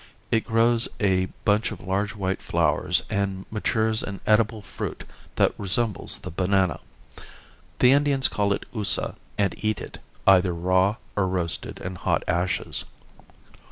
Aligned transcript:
It 0.31 0.45
grows 0.45 0.87
a 0.99 1.27
bunch 1.45 1.69
of 1.71 1.79
large 1.85 2.15
white 2.15 2.41
flowers, 2.41 3.03
and 3.07 3.45
matures 3.51 4.01
an 4.01 4.19
edible 4.25 4.63
fruit 4.63 5.03
that 5.35 5.53
resembles 5.59 6.17
the 6.17 6.31
banana. 6.31 6.79
The 7.77 7.91
Indians 7.91 8.27
call 8.27 8.51
it 8.51 8.65
oosa, 8.73 9.15
and 9.37 9.53
eat 9.63 9.79
it, 9.79 9.99
either 10.25 10.55
raw 10.55 10.95
or 11.15 11.27
roasted 11.27 11.79
in 11.81 11.93
hot 11.97 12.23
ashes. 12.27 12.85